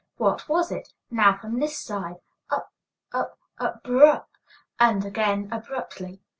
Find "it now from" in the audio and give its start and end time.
0.71-1.59